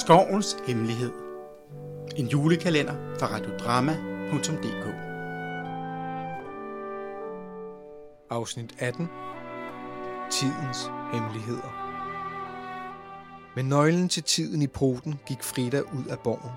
[0.00, 1.10] Skovens Hemmelighed.
[2.16, 4.86] En julekalender fra radiodrama.dk
[8.30, 9.08] Afsnit 18
[10.30, 11.72] Tidens Hemmeligheder
[13.56, 16.52] Med nøglen til tiden i poten gik Frida ud af borgen.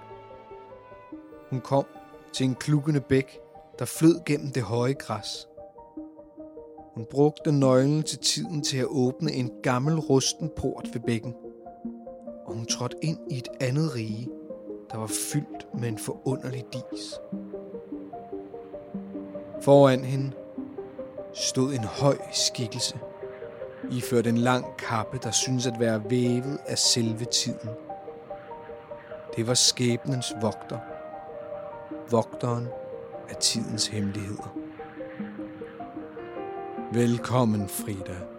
[1.50, 1.86] Hun kom
[2.34, 3.40] til en klukkende bæk,
[3.80, 5.48] der flød gennem det høje græs.
[6.94, 11.34] Hun brugte nøglen til tiden til at åbne en gammel rusten port ved bækken
[12.56, 14.30] og hun ind i et andet rige,
[14.92, 17.14] der var fyldt med en forunderlig dis.
[19.62, 20.32] Foran hende
[21.34, 23.00] stod en høj skikkelse,
[23.92, 27.70] iført en lang kappe, der synes at være vævet af selve tiden.
[29.36, 30.80] Det var skæbnens vogter.
[32.12, 32.68] Vogteren
[33.30, 34.58] af tidens hemmeligheder.
[36.94, 38.35] Velkommen, Frida.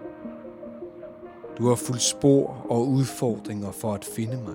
[1.59, 4.55] Du har fulgt spor og udfordringer for at finde mig.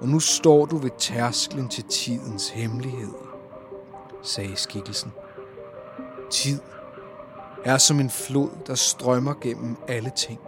[0.00, 3.38] Og nu står du ved tærsklen til tidens hemmeligheder,
[4.22, 5.12] sagde skikkelsen.
[6.30, 6.60] Tid
[7.64, 10.40] er som en flod, der strømmer gennem alle ting.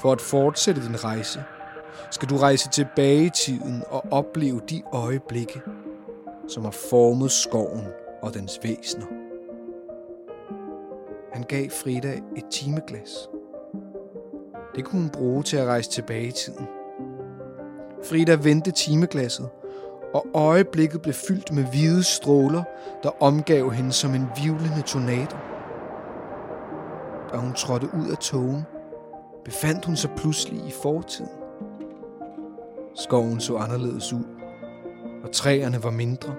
[0.00, 1.44] For at fortsætte din rejse,
[2.10, 5.60] skal du rejse tilbage i tiden og opleve de øjeblikke,
[6.48, 7.86] som har formet skoven
[8.22, 9.06] og dens væsener.
[11.32, 13.28] Han gav Frida et timeglas–
[14.78, 16.66] det kunne hun bruge til at rejse tilbage i tiden.
[18.08, 19.48] Frida vendte timeglasset,
[20.14, 22.62] og øjeblikket blev fyldt med hvide stråler,
[23.02, 25.36] der omgav hende som en vivlende tornado.
[27.32, 28.62] Da hun trådte ud af togen,
[29.44, 31.30] befandt hun sig pludselig i fortiden.
[32.94, 34.24] Skoven så anderledes ud,
[35.24, 36.34] og træerne var mindre,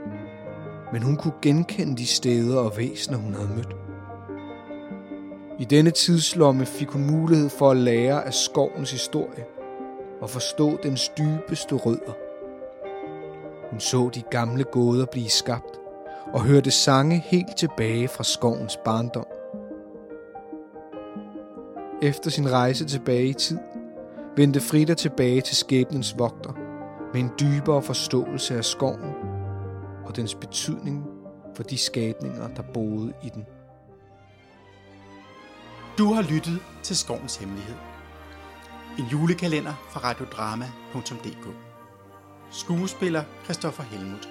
[0.93, 3.88] men hun kunne genkende de steder og væsener, hun havde mødt.
[5.59, 9.45] I denne tidslomme fik hun mulighed for at lære af skovens historie
[10.21, 12.13] og forstå dens dybeste rødder.
[13.69, 15.79] Hun så de gamle gåder blive skabt
[16.33, 19.25] og hørte sange helt tilbage fra skovens barndom.
[22.01, 23.59] Efter sin rejse tilbage i tid,
[24.35, 26.53] vendte Frida tilbage til skæbnens vogter
[27.13, 29.13] med en dybere forståelse af skoven
[30.05, 31.05] og dens betydning
[31.55, 33.45] for de skabninger, der boede i den.
[35.99, 37.75] Du har lyttet til Skovens Hemmelighed.
[38.99, 41.55] En julekalender fra radiodrama.dk
[42.51, 44.29] Skuespiller Christoffer Helmut.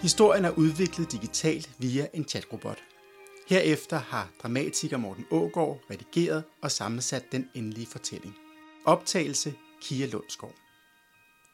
[0.00, 2.78] Historien er udviklet digitalt via en chatrobot.
[3.48, 8.34] Herefter har dramatiker Morten Ågård redigeret og sammensat den endelige fortælling.
[8.84, 10.56] Optagelse Kia Lundsgaard.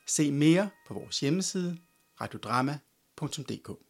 [0.06, 1.78] Se mere på vores hjemmeside
[2.21, 3.85] radiodrama.dk